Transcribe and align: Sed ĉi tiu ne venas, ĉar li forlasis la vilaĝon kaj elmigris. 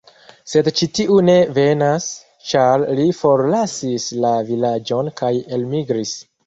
Sed 0.53 0.69
ĉi 0.79 0.87
tiu 0.99 1.17
ne 1.27 1.35
venas, 1.59 2.09
ĉar 2.53 2.87
li 3.01 3.07
forlasis 3.21 4.11
la 4.27 4.35
vilaĝon 4.51 5.15
kaj 5.23 5.35
elmigris. 5.57 6.21